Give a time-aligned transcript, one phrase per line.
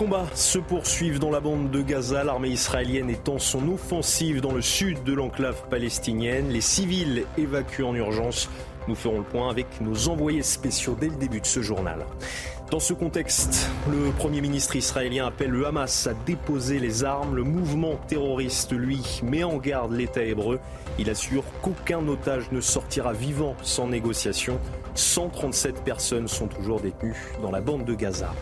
[0.00, 2.24] Combats se poursuivent dans la bande de Gaza.
[2.24, 6.48] L'armée israélienne étend son offensive dans le sud de l'enclave palestinienne.
[6.48, 8.48] Les civils évacués en urgence.
[8.88, 12.06] Nous ferons le point avec nos envoyés spéciaux dès le début de ce journal.
[12.70, 17.36] Dans ce contexte, le Premier ministre israélien appelle le Hamas à déposer les armes.
[17.36, 20.60] Le mouvement terroriste, lui, met en garde l'État hébreu.
[20.98, 24.58] Il assure qu'aucun otage ne sortira vivant sans négociation.
[24.94, 28.32] 137 personnes sont toujours détenues dans la bande de Gaza.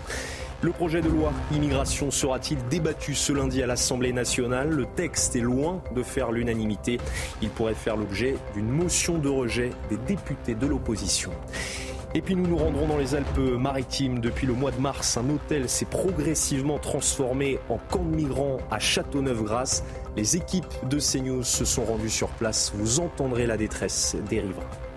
[0.61, 4.71] Le projet de loi immigration sera-t-il débattu ce lundi à l'Assemblée nationale?
[4.71, 6.99] Le texte est loin de faire l'unanimité.
[7.41, 11.31] Il pourrait faire l'objet d'une motion de rejet des députés de l'opposition.
[12.13, 14.19] Et puis nous nous rendrons dans les Alpes-Maritimes.
[14.19, 18.81] Depuis le mois de mars, un hôtel s'est progressivement transformé en camp de migrants à
[18.81, 19.85] Châteauneuf-Grasse.
[20.17, 22.73] Les équipes de CNews se sont rendues sur place.
[22.75, 24.88] Vous entendrez la détresse des riverains.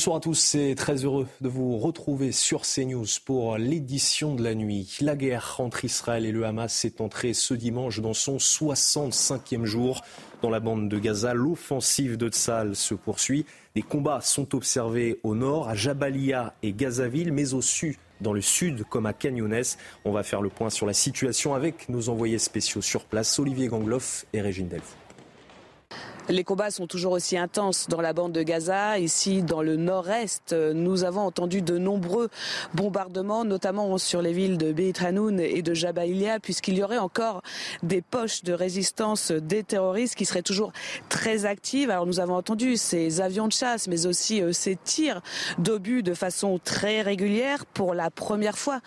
[0.00, 4.54] Bonsoir à tous et très heureux de vous retrouver sur CNews pour l'édition de la
[4.54, 4.96] nuit.
[5.02, 10.00] La guerre entre Israël et le Hamas est entrée ce dimanche dans son 65e jour.
[10.40, 13.44] Dans la bande de Gaza, l'offensive de Tzal se poursuit.
[13.74, 18.40] Des combats sont observés au nord, à Jabalia et Gazaville, mais au sud, dans le
[18.40, 19.76] sud comme à Canyonès.
[20.06, 23.66] On va faire le point sur la situation avec nos envoyés spéciaux sur place, Olivier
[23.68, 24.86] Gangloff et Régine Delvaux.
[26.30, 29.00] Les combats sont toujours aussi intenses dans la bande de Gaza.
[29.00, 32.28] Ici, dans le nord-est, nous avons entendu de nombreux
[32.72, 37.42] bombardements, notamment sur les villes de Beit Hanoun et de Jabalia, puisqu'il y aurait encore
[37.82, 40.72] des poches de résistance des terroristes qui seraient toujours
[41.08, 41.90] très actives.
[41.90, 45.22] Alors nous avons entendu ces avions de chasse, mais aussi ces tirs
[45.58, 47.66] d'obus de façon très régulière.
[47.66, 48.78] Pour la première fois,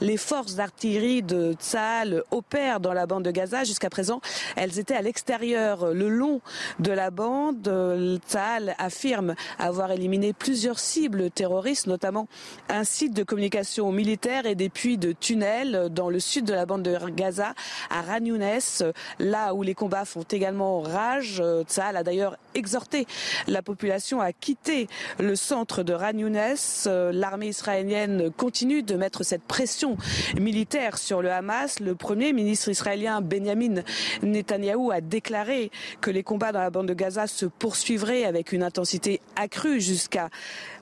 [0.00, 3.64] les forces d'artillerie de Tsahal opèrent dans la bande de Gaza.
[3.64, 4.20] Jusqu'à présent,
[4.54, 6.40] elles étaient à l'extérieur, le long
[6.78, 8.20] de la bande.
[8.26, 12.28] Tsahal affirme avoir éliminé plusieurs cibles terroristes, notamment
[12.68, 16.66] un site de communication militaire et des puits de tunnels dans le sud de la
[16.66, 17.54] bande de Gaza,
[17.90, 18.82] à Ragnounès,
[19.18, 21.42] là où les combats font également rage.
[21.66, 23.06] Tsahal a d'ailleurs exhorté
[23.46, 24.88] la population à quitter
[25.18, 26.88] le centre de Ragnounès.
[27.12, 29.96] L'armée israélienne continue de mettre cette pression
[30.38, 31.80] militaire sur le Hamas.
[31.80, 33.82] Le premier ministre israélien Benjamin
[34.22, 35.70] Netanyahou a déclaré
[36.00, 40.28] que les combats dans la bande de Gaza se poursuivrait avec une intensité accrue jusqu'à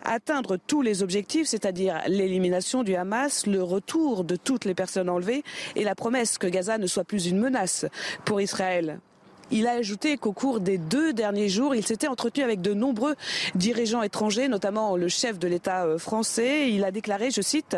[0.02, 5.42] atteindre tous les objectifs, c'est-à-dire l'élimination du Hamas, le retour de toutes les personnes enlevées
[5.76, 7.84] et la promesse que Gaza ne soit plus une menace
[8.24, 9.00] pour Israël.
[9.50, 13.16] Il a ajouté qu'au cours des deux derniers jours, il s'était entretenu avec de nombreux
[13.54, 16.70] dirigeants étrangers, notamment le chef de l'État français.
[16.70, 17.76] Il a déclaré, je cite,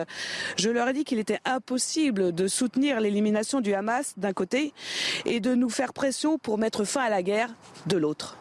[0.56, 4.74] Je leur ai dit qu'il était impossible de soutenir l'élimination du Hamas d'un côté
[5.24, 7.54] et de nous faire pression pour mettre fin à la guerre
[7.86, 8.36] de l'autre.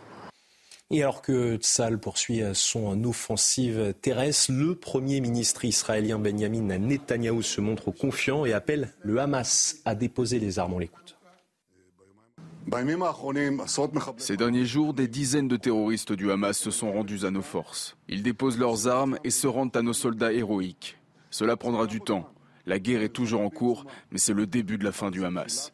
[0.93, 7.61] Et alors que Tzal poursuit son offensive terrestre, le Premier ministre israélien Benjamin Netanyahou se
[7.61, 10.73] montre confiant et appelle le Hamas à déposer les armes.
[10.73, 11.20] On l'écoute.
[14.17, 17.97] Ces derniers jours, des dizaines de terroristes du Hamas se sont rendus à nos forces.
[18.07, 20.97] Ils déposent leurs armes et se rendent à nos soldats héroïques.
[21.29, 22.29] Cela prendra du temps.
[22.65, 25.73] La guerre est toujours en cours, mais c'est le début de la fin du Hamas.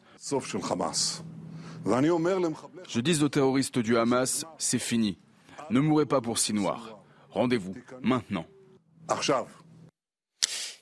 [2.88, 5.18] Je dis aux terroristes du Hamas, c'est fini.
[5.70, 6.98] Ne mourrez pas pour si noir.
[7.30, 8.46] Rendez-vous maintenant.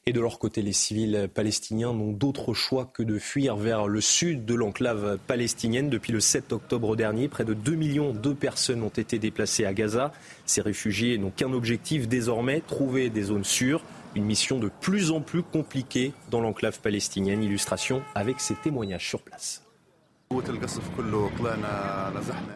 [0.08, 4.00] Et de leur côté, les civils palestiniens n'ont d'autre choix que de fuir vers le
[4.00, 5.90] sud de l'enclave palestinienne.
[5.90, 9.74] Depuis le 7 octobre dernier, près de 2 millions de personnes ont été déplacées à
[9.74, 10.12] Gaza.
[10.44, 13.82] Ces réfugiés n'ont qu'un objectif désormais, trouver des zones sûres.
[14.14, 17.42] Une mission de plus en plus compliquée dans l'enclave palestinienne.
[17.42, 19.64] Illustration avec ces témoignages sur place.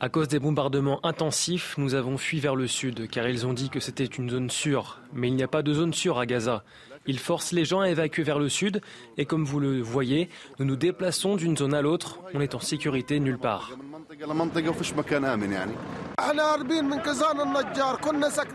[0.00, 3.70] À cause des bombardements intensifs, nous avons fui vers le sud car ils ont dit
[3.70, 5.00] que c'était une zone sûre.
[5.12, 6.64] Mais il n'y a pas de zone sûre à Gaza.
[7.06, 8.80] Ils forcent les gens à évacuer vers le sud
[9.16, 12.20] et comme vous le voyez, nous nous déplaçons d'une zone à l'autre.
[12.34, 13.70] On est en sécurité nulle part.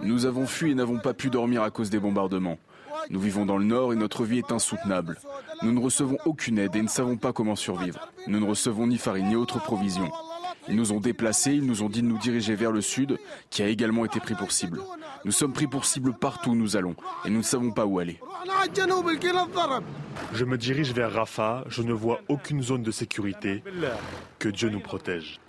[0.04, 2.58] Nous avons fui et n'avons pas pu dormir à cause des bombardements.
[3.10, 5.18] Nous vivons dans le nord et notre vie est insoutenable.
[5.62, 8.10] Nous ne recevons aucune aide et ne savons pas comment survivre.
[8.28, 10.10] Nous ne recevons ni farine ni autre provision.
[10.68, 13.18] Ils nous ont déplacés, ils nous ont dit de nous diriger vers le sud,
[13.50, 14.82] qui a également été pris pour cible.
[15.24, 16.96] Nous sommes pris pour cible partout où nous allons
[17.26, 18.20] et nous ne savons pas où aller.
[20.34, 23.64] Je me dirige vers Rafah, je ne vois aucune zone de sécurité.
[24.40, 25.40] Que Dieu nous protège.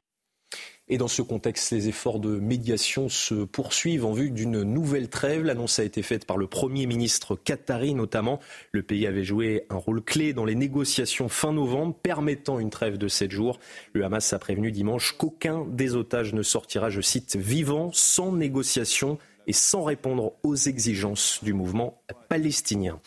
[0.88, 5.42] Et dans ce contexte, les efforts de médiation se poursuivent en vue d'une nouvelle trêve.
[5.42, 8.38] L'annonce a été faite par le Premier ministre qatari notamment.
[8.70, 12.98] Le pays avait joué un rôle clé dans les négociations fin novembre permettant une trêve
[12.98, 13.58] de sept jours.
[13.94, 19.18] Le Hamas a prévenu dimanche qu'aucun des otages ne sortira, je cite, vivant, sans négociation
[19.48, 23.00] et sans répondre aux exigences du mouvement palestinien.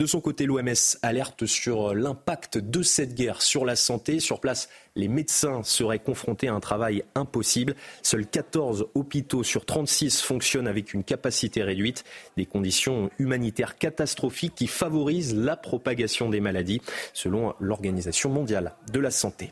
[0.00, 4.18] De son côté, l'OMS alerte sur l'impact de cette guerre sur la santé.
[4.20, 7.74] Sur place, les médecins seraient confrontés à un travail impossible.
[8.02, 12.04] Seuls 14 hôpitaux sur 36 fonctionnent avec une capacité réduite.
[12.36, 16.80] Des conditions humanitaires catastrophiques qui favorisent la propagation des maladies,
[17.12, 19.50] selon l'Organisation mondiale de la santé.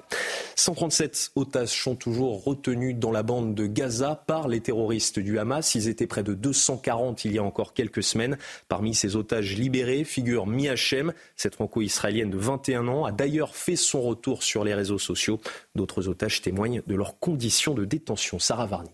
[0.54, 5.74] 137 otages sont toujours retenus dans la bande de Gaza par les terroristes du Hamas.
[5.74, 8.36] Ils étaient près de 240 il y a encore quelques semaines.
[8.68, 11.12] Parmi ces otages libérés figure Miachem.
[11.36, 15.31] Cette franco-israélienne de 21 ans a d'ailleurs fait son retour sur les réseaux sociaux.
[15.74, 18.38] D'autres otages témoignent de leurs conditions de détention.
[18.38, 18.90] Sarah Varni.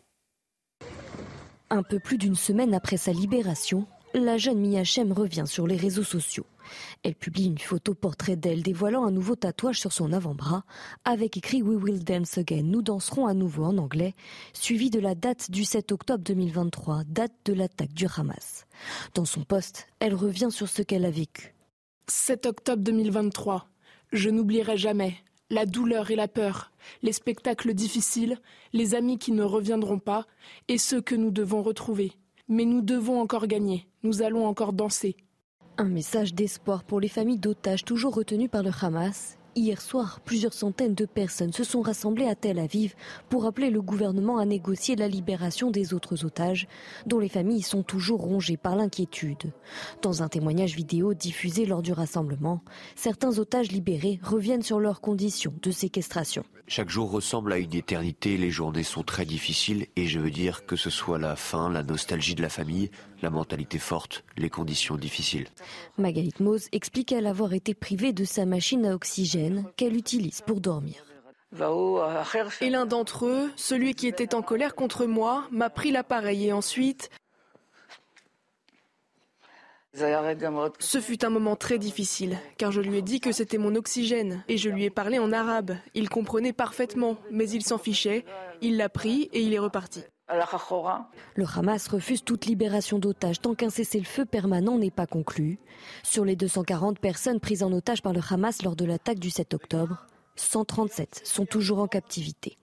[1.71, 6.03] Un peu plus d'une semaine après sa libération, la jeune Miachem revient sur les réseaux
[6.03, 6.47] sociaux.
[7.03, 10.65] Elle publie une photo portrait d'elle dévoilant un nouveau tatouage sur son avant-bras
[11.05, 14.15] avec écrit We will dance again, nous danserons à nouveau en anglais,
[14.53, 18.67] suivi de la date du 7 octobre 2023, date de l'attaque du Hamas.
[19.15, 21.55] Dans son poste, elle revient sur ce qu'elle a vécu.
[22.09, 23.69] 7 octobre 2023,
[24.13, 25.17] je n'oublierai jamais
[25.51, 26.73] la douleur et la peur,
[27.03, 28.39] les spectacles difficiles,
[28.73, 30.27] les amis qui ne reviendront pas
[30.69, 32.13] et ceux que nous devons retrouver.
[32.49, 35.17] Mais nous devons encore gagner, nous allons encore danser,
[35.77, 39.38] un message d'espoir pour les familles d'otages toujours retenues par le Hamas.
[39.57, 42.95] Hier soir, plusieurs centaines de personnes se sont rassemblées à Tel Aviv
[43.29, 46.69] pour appeler le gouvernement à négocier la libération des autres otages,
[47.07, 49.53] dont les familles sont toujours rongées par l'inquiétude.
[50.01, 52.63] Dans un témoignage vidéo diffusé lors du rassemblement,
[52.95, 56.45] certains otages libérés reviennent sur leurs conditions de séquestration.
[56.71, 60.67] Chaque jour ressemble à une éternité, les journées sont très difficiles et je veux dire
[60.67, 62.91] que ce soit la faim, la nostalgie de la famille,
[63.23, 65.49] la mentalité forte, les conditions difficiles.
[65.97, 70.61] Magalit Mose explique à avoir été privée de sa machine à oxygène qu'elle utilise pour
[70.61, 71.05] dormir.
[72.61, 76.53] Et l'un d'entre eux, celui qui était en colère contre moi, m'a pris l'appareil et
[76.53, 77.11] ensuite
[80.79, 84.45] ce fut un moment très difficile, car je lui ai dit que c'était mon oxygène,
[84.47, 85.77] et je lui ai parlé en arabe.
[85.95, 88.25] Il comprenait parfaitement, mais il s'en fichait.
[88.61, 90.05] Il l'a pris et il est reparti.
[91.35, 95.59] Le Hamas refuse toute libération d'otages tant qu'un cessez-le-feu permanent n'est pas conclu.
[96.03, 99.55] Sur les 240 personnes prises en otage par le Hamas lors de l'attaque du 7
[99.55, 102.59] octobre, 137 sont toujours en captivité.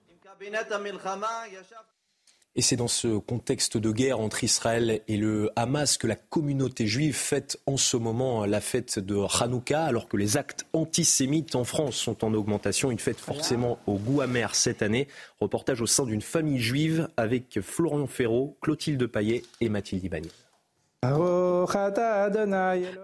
[2.58, 6.86] Et c'est dans ce contexte de guerre entre Israël et le Hamas que la communauté
[6.86, 11.64] juive fête en ce moment la fête de Hanouka, alors que les actes antisémites en
[11.64, 12.90] France sont en augmentation.
[12.90, 15.06] Une fête forcément au goût amer cette année.
[15.38, 20.30] Reportage au sein d'une famille juive avec Florian Ferraud, Clotilde Paillet et Mathilde Ibani.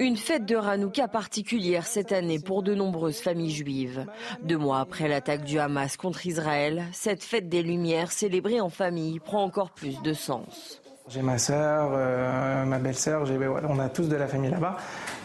[0.00, 4.07] Une fête de Hanouka particulière cette année pour de nombreuses familles juives.
[4.43, 9.21] Deux mois après l'attaque du Hamas contre Israël, cette fête des Lumières célébrée en famille
[9.21, 10.81] prend encore plus de sens.
[11.09, 13.25] J'ai ma sœur, euh, ma belle-sœur,
[13.69, 14.76] on a tous de la famille là-bas.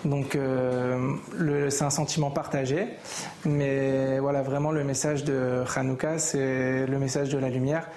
[0.06, 1.16] Donc euh,
[1.70, 2.88] c'est un sentiment partagé.
[3.46, 7.88] Mais voilà, vraiment le message de Hanouka, c'est le message de la lumière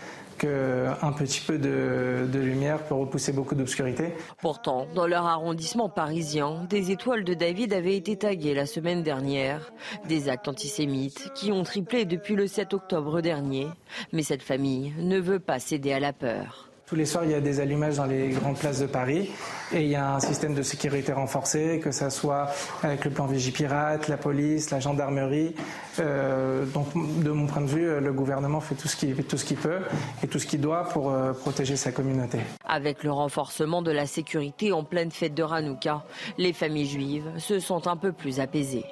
[0.44, 4.14] un petit peu de, de lumière peut repousser beaucoup d'obscurité.
[4.40, 9.72] Pourtant, dans leur arrondissement parisien, des étoiles de David avaient été taguées la semaine dernière.
[10.08, 13.68] Des actes antisémites qui ont triplé depuis le 7 octobre dernier.
[14.12, 16.69] Mais cette famille ne veut pas céder à la peur.
[16.90, 19.30] Tous les soirs, il y a des allumages dans les grandes places de Paris
[19.72, 22.48] et il y a un système de sécurité renforcé, que ce soit
[22.82, 25.54] avec le plan Vigipirate, la police, la gendarmerie.
[26.00, 26.88] Euh, donc,
[27.22, 29.14] de mon point de vue, le gouvernement fait tout ce qu'il
[29.56, 29.82] peut
[30.24, 32.40] et tout ce qu'il doit pour euh, protéger sa communauté.
[32.66, 36.02] Avec le renforcement de la sécurité en pleine fête de Hanouka,
[36.38, 38.86] les familles juives se sont un peu plus apaisées.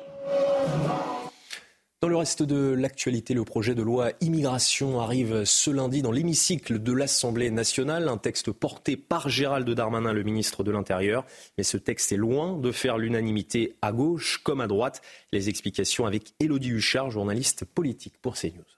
[2.00, 6.80] Dans le reste de l'actualité, le projet de loi immigration arrive ce lundi dans l'hémicycle
[6.80, 11.26] de l'Assemblée nationale, un texte porté par Gérald Darmanin, le ministre de l'Intérieur.
[11.56, 15.02] Mais ce texte est loin de faire l'unanimité à gauche comme à droite.
[15.32, 18.77] Les explications avec Élodie Huchard, journaliste politique pour CNews.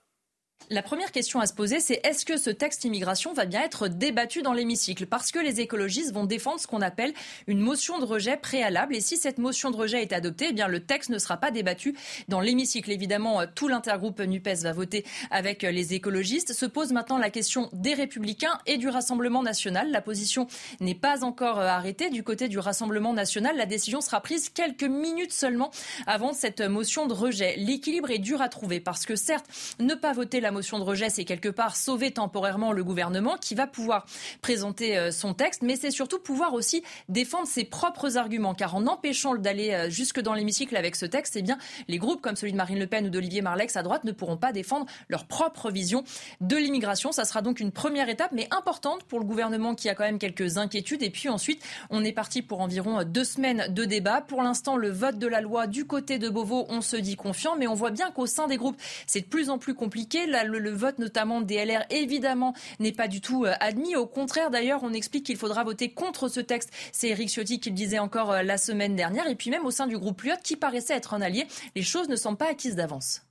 [0.70, 3.88] La première question à se poser, c'est est-ce que ce texte immigration va bien être
[3.88, 5.04] débattu dans l'hémicycle?
[5.06, 7.12] Parce que les écologistes vont défendre ce qu'on appelle
[7.48, 8.94] une motion de rejet préalable.
[8.94, 11.50] Et si cette motion de rejet est adoptée, eh bien le texte ne sera pas
[11.50, 11.96] débattu
[12.28, 12.92] dans l'hémicycle.
[12.92, 16.52] Évidemment, tout l'intergroupe NUPES va voter avec les écologistes.
[16.52, 19.90] Se pose maintenant la question des Républicains et du Rassemblement national.
[19.90, 20.46] La position
[20.78, 22.10] n'est pas encore arrêtée.
[22.10, 25.72] Du côté du Rassemblement national, la décision sera prise quelques minutes seulement
[26.06, 27.56] avant cette motion de rejet.
[27.56, 29.46] L'équilibre est dur à trouver parce que certes,
[29.80, 33.54] ne pas voter la motion de rejet, c'est quelque part sauver temporairement le gouvernement qui
[33.54, 34.06] va pouvoir
[34.42, 38.54] présenter euh, son texte, mais c'est surtout pouvoir aussi défendre ses propres arguments.
[38.54, 42.20] Car en empêchant d'aller euh, jusque dans l'hémicycle avec ce texte, eh bien, les groupes
[42.20, 44.86] comme celui de Marine Le Pen ou d'Olivier Marlex à droite ne pourront pas défendre
[45.08, 46.04] leur propre vision
[46.40, 47.12] de l'immigration.
[47.12, 50.18] Ça sera donc une première étape, mais importante pour le gouvernement qui a quand même
[50.18, 51.02] quelques inquiétudes.
[51.02, 54.20] Et puis ensuite, on est parti pour environ deux semaines de débat.
[54.20, 57.56] Pour l'instant, le vote de la loi du côté de Beauvau, on se dit confiant,
[57.56, 60.26] mais on voit bien qu'au sein des groupes, c'est de plus en plus compliqué.
[60.44, 63.96] Le, vote notamment des LR, évidemment, n'est pas du tout euh, admis.
[63.96, 66.70] Au contraire, d'ailleurs, on explique qu'il faudra voter contre ce texte.
[66.92, 69.26] C'est Eric Ciotti qui le disait encore euh, la semaine dernière.
[69.28, 72.08] Et puis même au sein du groupe Lyot, qui paraissait être un allié, les choses
[72.08, 73.22] ne sont pas acquises d'avance.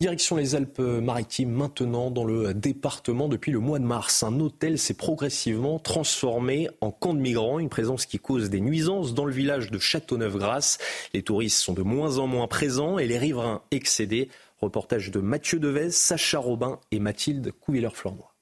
[0.00, 4.22] Direction les Alpes-Maritimes maintenant dans le département depuis le mois de mars.
[4.22, 9.12] Un hôtel s'est progressivement transformé en camp de migrants, une présence qui cause des nuisances
[9.12, 10.78] dans le village de Châteauneuf-Grasse.
[11.12, 14.30] Les touristes sont de moins en moins présents et les riverains excédés.
[14.60, 18.34] Reportage de Mathieu Devez, Sacha Robin et Mathilde Couvilleur-Flornois.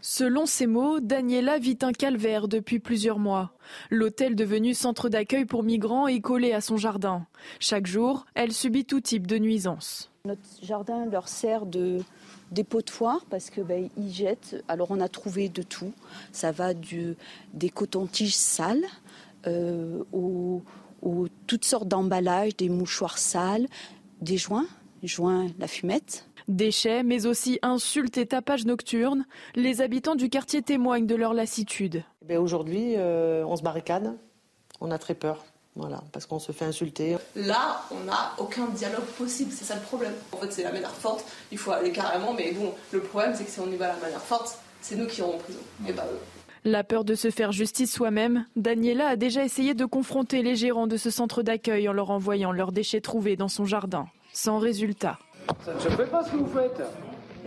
[0.00, 3.54] Selon ses mots, Daniela vit un calvaire depuis plusieurs mois.
[3.90, 7.26] L'hôtel devenu centre d'accueil pour migrants est collé à son jardin.
[7.58, 10.10] Chaque jour, elle subit tout type de nuisances.
[10.26, 12.00] Notre jardin leur sert de
[12.50, 14.62] dépotoir parce que ben, ils jettent.
[14.68, 15.92] Alors on a trouvé de tout.
[16.32, 17.16] Ça va du,
[17.54, 18.84] des cotons-tiges sales
[19.46, 20.62] euh, aux,
[21.46, 23.66] toutes sortes d'emballages, des mouchoirs sales,
[24.22, 24.66] des joints,
[25.08, 26.26] joints, la fumette.
[26.48, 32.04] Déchets, mais aussi insultes et tapages nocturnes, les habitants du quartier témoignent de leur lassitude.
[32.28, 34.16] Eh aujourd'hui, euh, on se barricade,
[34.80, 35.44] on a très peur.
[35.76, 37.16] Voilà, parce qu'on se fait insulter.
[37.34, 40.12] Là, on n'a aucun dialogue possible, c'est ça le problème.
[40.30, 43.44] En fait, c'est la manière forte, il faut aller carrément, mais bon, le problème, c'est
[43.44, 45.58] que si on y va à la manière forte, c'est nous qui irons en prison,
[45.88, 46.20] et pas eux.
[46.66, 50.86] La peur de se faire justice soi-même, Daniela a déjà essayé de confronter les gérants
[50.86, 54.06] de ce centre d'accueil en leur envoyant leurs déchets trouvés dans son jardin.
[54.34, 55.16] Sans résultat.
[55.64, 56.82] Ça ne se fait pas ce que vous faites.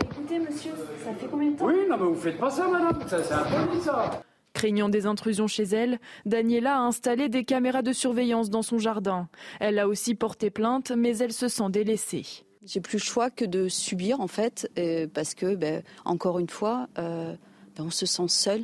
[0.01, 0.71] Écoutez, monsieur,
[1.03, 1.65] ça fait combien de temps?
[1.65, 2.97] Oui, non, mais vous faites pas ça, madame.
[3.09, 4.21] Ça, c'est un ça.
[4.53, 9.27] Craignant des intrusions chez elle, Daniela a installé des caméras de surveillance dans son jardin.
[9.59, 12.25] Elle a aussi porté plainte, mais elle se sent délaissée.
[12.65, 16.49] J'ai plus le choix que de subir en fait, euh, parce que ben, encore une
[16.49, 17.35] fois, euh,
[17.75, 18.63] ben, on se sent seul.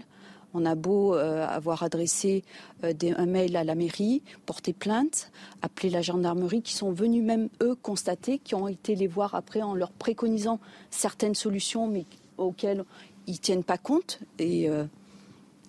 [0.54, 2.44] On a beau euh, avoir adressé
[2.84, 5.32] un mail à la mairie, porté plainte,
[5.62, 9.62] appelé la gendarmerie, qui sont venus même eux constater, qui ont été les voir après
[9.62, 10.60] en leur préconisant
[10.92, 12.06] certaines solutions, mais
[12.38, 12.84] auxquelles
[13.28, 14.20] ils tiennent pas compte.
[14.40, 14.70] Et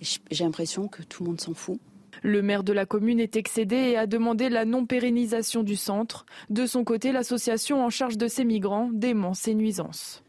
[0.01, 1.79] j'ai l'impression que tout le monde s'en fout.
[2.23, 6.25] Le maire de la commune est excédé et a demandé la non-pérennisation du centre.
[6.49, 10.24] De son côté, l'association en charge de ces migrants dément ces nuisances.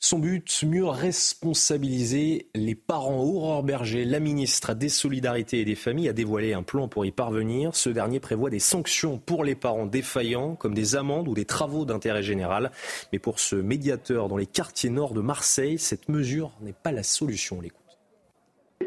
[0.00, 3.20] Son but, mieux responsabiliser les parents.
[3.20, 7.10] Aurore Berger, la ministre des Solidarités et des Familles, a dévoilé un plan pour y
[7.10, 7.74] parvenir.
[7.74, 11.84] Ce dernier prévoit des sanctions pour les parents défaillants, comme des amendes ou des travaux
[11.84, 12.70] d'intérêt général.
[13.12, 17.02] Mais pour ce médiateur dans les quartiers nord de Marseille, cette mesure n'est pas la
[17.02, 17.58] solution.
[17.58, 17.62] On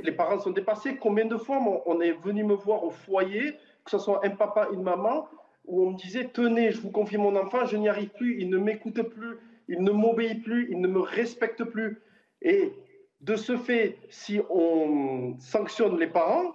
[0.04, 0.96] les parents sont dépassés.
[0.96, 4.70] Combien de fois on est venu me voir au foyer, que ce soit un papa,
[4.72, 5.28] une maman,
[5.66, 8.50] où on me disait Tenez, je vous confie mon enfant, je n'y arrive plus, il
[8.50, 9.38] ne m'écoute plus,
[9.72, 12.02] il ne m'obéit plus, il ne me respecte plus.
[12.42, 12.74] Et
[13.22, 16.54] de ce fait, si on sanctionne les parents,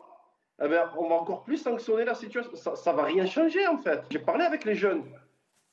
[0.63, 2.55] eh bien, on va encore plus sanctionner la situation.
[2.55, 4.03] Ça ne va rien changer en fait.
[4.11, 5.03] J'ai parlé avec les jeunes.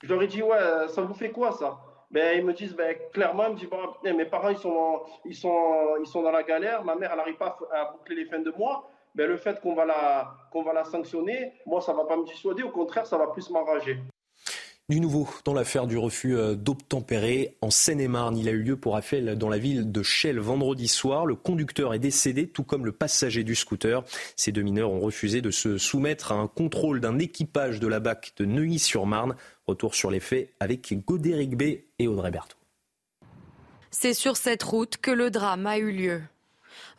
[0.03, 1.79] Je leur ai dit Ouais, ça vous fait quoi ça?
[2.11, 5.97] Ben, ils me disent ben, clairement, ils me eh, mes parents ils sont, ils, sont,
[5.99, 8.51] ils sont dans la galère, ma mère elle n'arrive pas à boucler les fins de
[8.51, 8.89] mois.
[9.15, 12.23] Ben, le fait qu'on va, la, va la sanctionner, moi ça ne va pas me
[12.23, 13.99] dissuader, au contraire ça va plus m'enrager.
[14.93, 18.37] Du nouveau dans l'affaire du refus euh, d'obtempérer en Seine-et-Marne.
[18.37, 21.25] Il a eu lieu pour Raphaël dans la ville de Chelles vendredi soir.
[21.25, 24.03] Le conducteur est décédé, tout comme le passager du scooter.
[24.35, 27.99] Ces deux mineurs ont refusé de se soumettre à un contrôle d'un équipage de la
[27.99, 29.35] BAC de Neuilly-sur-Marne.
[29.65, 31.63] Retour sur les faits avec Godéric B
[31.97, 32.57] et Audrey Berthaud.
[33.89, 36.21] C'est sur cette route que le drame a eu lieu.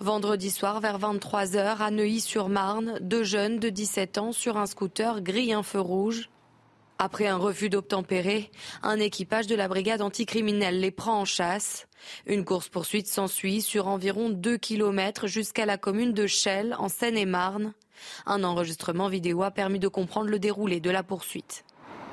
[0.00, 5.52] Vendredi soir, vers 23h, à Neuilly-sur-Marne, deux jeunes de 17 ans sur un scooter grillent
[5.52, 6.28] un feu rouge.
[6.98, 8.50] Après un refus d'obtempérer,
[8.84, 11.88] un équipage de la brigade anticriminelle les prend en chasse.
[12.26, 17.74] Une course-poursuite s'ensuit sur environ 2 km jusqu'à la commune de Chelles, en Seine-et-Marne.
[18.26, 21.64] Un enregistrement vidéo a permis de comprendre le déroulé de la poursuite.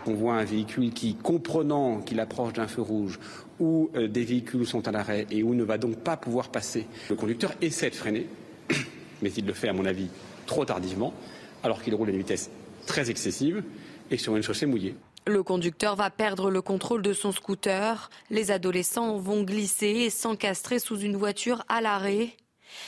[0.07, 3.19] On voit un véhicule qui, comprenant qu'il approche d'un feu rouge,
[3.59, 6.88] où euh, des véhicules sont à l'arrêt et où ne va donc pas pouvoir passer,
[7.07, 8.27] le conducteur essaie de freiner,
[9.21, 10.07] mais il le fait, à mon avis,
[10.47, 11.13] trop tardivement,
[11.61, 12.50] alors qu'il roule à une vitesse
[12.88, 13.63] très excessive
[14.11, 14.95] et sur une chaussée mouillée.
[15.27, 18.09] Le conducteur va perdre le contrôle de son scooter.
[18.29, 22.35] Les adolescents vont glisser et s'encastrer sous une voiture à l'arrêt.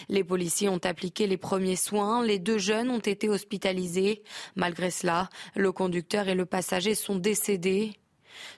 [0.10, 2.24] Les policiers ont appliqué les premiers soins.
[2.24, 4.24] Les deux jeunes ont été hospitalisés.
[4.56, 7.94] Malgré cela, le conducteur et le passager sont décédés.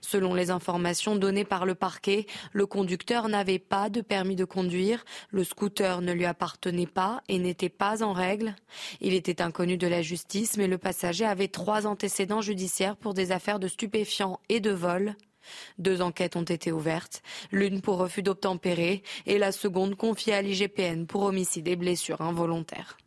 [0.01, 5.05] Selon les informations données par le parquet, le conducteur n'avait pas de permis de conduire,
[5.29, 8.55] le scooter ne lui appartenait pas et n'était pas en règle.
[9.01, 13.32] Il était inconnu de la justice, mais le passager avait trois antécédents judiciaires pour des
[13.32, 15.15] affaires de stupéfiants et de vol.
[15.77, 21.05] Deux enquêtes ont été ouvertes, l'une pour refus d'obtempérer et la seconde confiée à l'IGPN
[21.05, 22.98] pour homicide et blessures involontaires.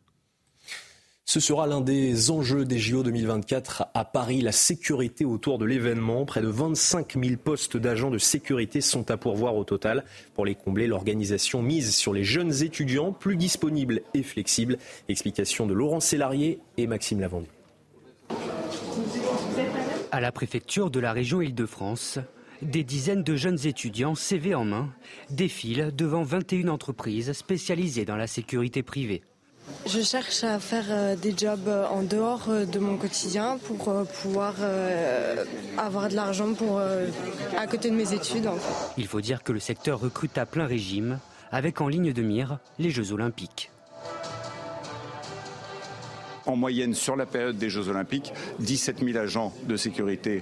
[1.31, 6.25] Ce sera l'un des enjeux des JO 2024 à Paris, la sécurité autour de l'événement.
[6.25, 10.05] Près de 25 000 postes d'agents de sécurité sont à pourvoir au total.
[10.33, 14.79] Pour les combler, l'organisation mise sur les jeunes étudiants, plus disponibles et flexibles.
[15.07, 17.45] Explication de Laurent Sélarié et Maxime Lavandu.
[20.11, 22.17] À la préfecture de la région Île-de-France,
[22.63, 24.89] des dizaines de jeunes étudiants, CV en main,
[25.29, 29.21] défilent devant 21 entreprises spécialisées dans la sécurité privée.
[29.85, 33.91] Je cherche à faire euh, des jobs euh, en dehors euh, de mon quotidien pour
[34.21, 34.55] pouvoir
[35.77, 38.47] avoir de l'argent pour à côté de mes études.
[38.97, 41.19] Il faut dire que le secteur recrute à plein régime,
[41.51, 43.71] avec en ligne de mire les Jeux Olympiques
[46.45, 50.41] en moyenne sur la période des Jeux Olympiques, 17 000 agents de sécurité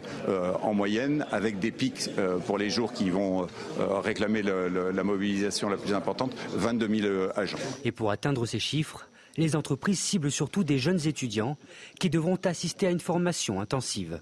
[0.63, 2.09] en moyenne, avec des pics
[2.45, 3.45] pour les jours qui vont
[3.77, 7.57] réclamer la mobilisation la plus importante, 22 000 agents.
[7.83, 9.05] Et pour atteindre ces chiffres,
[9.37, 11.57] les entreprises ciblent surtout des jeunes étudiants
[11.99, 14.19] qui devront assister à une formation intensive.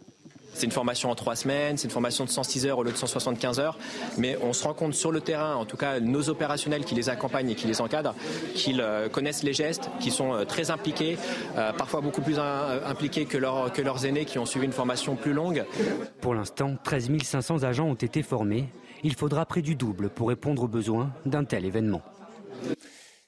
[0.55, 2.97] C'est une formation en trois semaines, c'est une formation de 106 heures au lieu de
[2.97, 3.77] 175 heures,
[4.17, 7.09] mais on se rend compte sur le terrain, en tout cas nos opérationnels qui les
[7.09, 8.15] accompagnent et qui les encadrent,
[8.53, 11.17] qu'ils euh, connaissent les gestes, qui sont euh, très impliqués,
[11.57, 15.33] euh, parfois beaucoup plus impliqués que, que leurs aînés qui ont suivi une formation plus
[15.33, 15.65] longue.
[16.21, 18.69] Pour l'instant, 13 500 agents ont été formés.
[19.03, 22.01] Il faudra près du double pour répondre aux besoins d'un tel événement.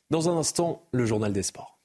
[0.09, 1.76] Dans un instant, le journal des sports.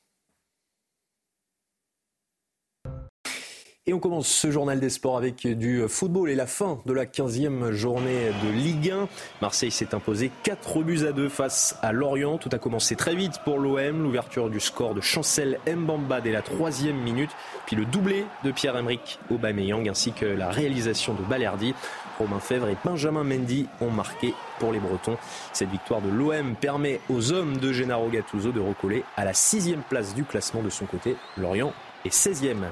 [3.85, 7.05] Et on commence ce journal des sports avec du football et la fin de la
[7.05, 9.09] 15e journée de Ligue 1.
[9.40, 12.38] Marseille s'est imposé 4 buts à 2 face à Lorient.
[12.38, 14.05] Tout a commencé très vite pour l'OM.
[14.05, 17.33] L'ouverture du score de Chancel Mbamba dès la troisième minute.
[17.66, 21.75] Puis le doublé de Pierre-Emerick Aubameyang ainsi que la réalisation de Balerdi.
[22.21, 25.16] Romain Fèvre et Benjamin Mendy ont marqué pour les Bretons.
[25.53, 29.83] Cette victoire de l'OM permet aux hommes de Gennaro Gattuso de recoller à la sixième
[29.83, 31.16] place du classement de son côté.
[31.37, 31.73] Lorient
[32.05, 32.66] est 16e.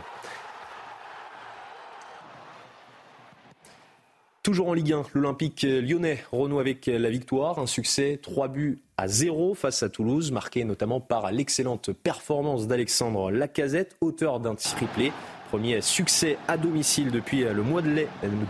[4.43, 7.59] Toujours en Ligue 1, l'Olympique lyonnais renoue avec la victoire.
[7.59, 13.31] Un succès, 3 buts à 0 face à Toulouse, marqué notamment par l'excellente performance d'Alexandre
[13.31, 15.13] Lacazette, auteur d'un triplé.
[15.51, 18.07] Premier succès à domicile depuis le mois de,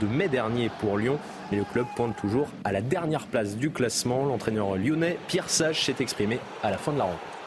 [0.06, 1.18] mai dernier pour Lyon.
[1.50, 4.24] Mais le club pointe toujours à la dernière place du classement.
[4.24, 7.39] L'entraîneur lyonnais Pierre Sage s'est exprimé à la fin de la rencontre.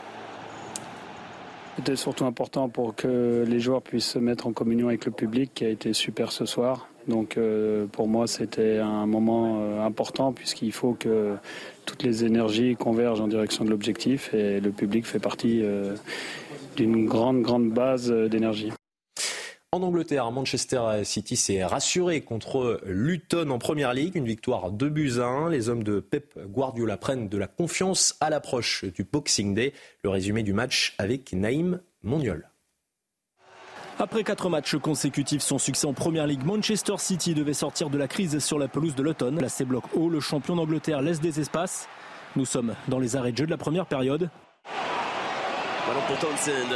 [1.75, 5.51] C'était surtout important pour que les joueurs puissent se mettre en communion avec le public
[5.55, 6.87] qui a été super ce soir.
[7.07, 11.35] Donc euh, pour moi, c'était un moment euh, important puisqu'il faut que
[11.85, 15.95] toutes les énergies convergent en direction de l'objectif et le public fait partie euh,
[16.75, 18.71] d'une grande, grande base d'énergie.
[19.73, 25.13] En Angleterre, Manchester City s'est rassuré contre Luton en Première Ligue, une victoire 2 buts
[25.17, 25.49] à 1.
[25.49, 29.73] Les hommes de Pep Guardiola prennent de la confiance à l'approche du Boxing Day.
[30.03, 32.51] Le résumé du match avec Naïm Moniol.
[33.97, 38.07] Après quatre matchs consécutifs, son succès en Première Ligue, Manchester City devait sortir de la
[38.07, 39.41] crise sur la pelouse de l'automne.
[39.41, 41.87] La C-Bloc haut, le champion d'Angleterre laisse des espaces.
[42.35, 44.29] Nous sommes dans les arrêts de jeu de la première période.
[45.87, 46.69] Ballon pour Townsend.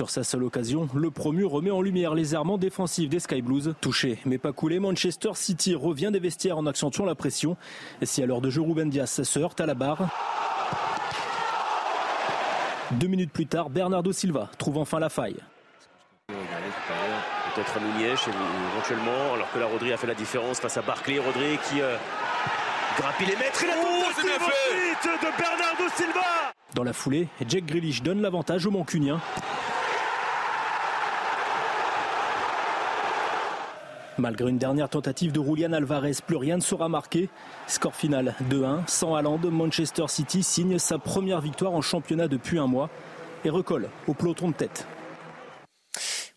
[0.00, 3.74] Sur sa seule occasion, le promu remet en lumière les errements défensifs des Sky Blues.
[3.82, 7.58] Touché, mais pas coulé, Manchester City revient des vestiaires en accentuant la pression.
[8.00, 10.08] Et si à l'heure de jeu, Ruben Diaz se heurte à la barre,
[12.92, 15.36] deux minutes plus tard, Bernardo Silva trouve enfin la faille.
[16.28, 18.14] Peut-être Nunez
[18.72, 21.18] éventuellement, alors que la Rodri a fait la différence face à Barclay.
[21.18, 21.96] Rodri qui euh,
[22.96, 23.64] grappille les mètres.
[23.64, 24.04] Et la oh,
[25.04, 29.20] de Bernardo Silva Dans la foulée, Jack Grealish donne l'avantage aux Mancuniens.
[34.20, 37.30] Malgré une dernière tentative de Julian Alvarez, plus rien ne sera marqué.
[37.66, 38.86] Score final 2-1.
[38.86, 42.90] Sans Haaland, Manchester City signe sa première victoire en championnat depuis un mois.
[43.46, 44.86] et recolle au peloton de tête.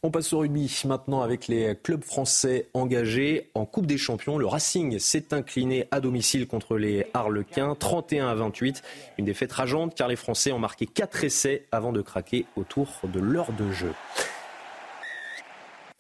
[0.02, 4.38] On passe au rugby maintenant avec les clubs français engagés en Coupe des Champions.
[4.38, 8.82] Le Racing s'est incliné à domicile contre les Harlequins, 31 à 28.
[9.18, 13.20] Une défaite rageante car les Français ont marqué 4 essais avant de craquer autour de
[13.20, 13.92] l'heure de jeu.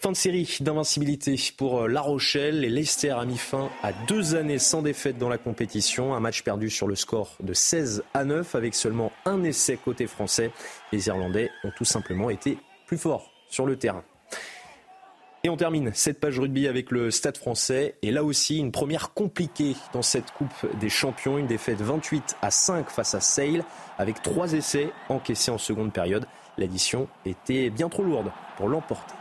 [0.03, 2.59] Fin de série d'invincibilité pour La Rochelle.
[2.59, 6.13] Les Leicester a mis fin à deux années sans défaite dans la compétition.
[6.13, 10.05] Un match perdu sur le score de 16 à 9 avec seulement un essai côté
[10.07, 10.51] français.
[10.91, 14.03] Les Irlandais ont tout simplement été plus forts sur le terrain.
[15.45, 17.95] Et on termine cette page rugby avec le Stade français.
[18.01, 21.37] Et là aussi, une première compliquée dans cette Coupe des Champions.
[21.37, 23.63] Une défaite 28 à 5 face à Sale
[23.97, 26.25] avec trois essais encaissés en seconde période.
[26.57, 29.13] L'addition était bien trop lourde pour l'emporter.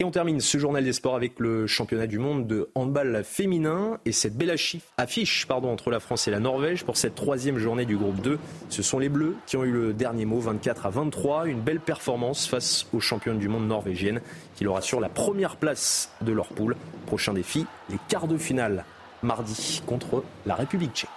[0.00, 4.00] Et on termine ce journal des sports avec le championnat du monde de handball féminin
[4.04, 4.50] et cette belle
[4.96, 8.40] affiche entre la France et la Norvège pour cette troisième journée du groupe 2.
[8.70, 11.46] Ce sont les Bleus qui ont eu le dernier mot, 24 à 23.
[11.46, 14.20] Une belle performance face aux championnes du monde norvégiennes
[14.56, 16.74] qui leur assurent la première place de leur poule.
[17.06, 18.84] Prochain défi, les quarts de finale
[19.22, 21.10] mardi contre la République tchèque.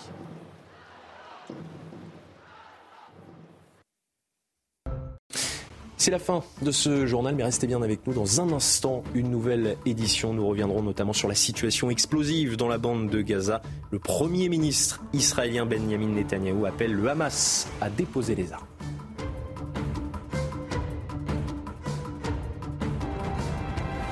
[6.08, 8.14] C'est la fin de ce journal, mais restez bien avec nous.
[8.14, 10.34] Dans un instant, une nouvelle édition.
[10.34, 13.62] Nous reviendrons notamment sur la situation explosive dans la bande de Gaza.
[13.92, 18.66] Le Premier ministre israélien Benjamin Netanyahou appelle le Hamas à déposer les armes.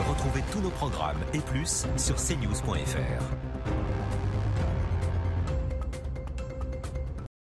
[0.10, 3.45] Retrouvez tous nos programmes et plus sur cnews.fr.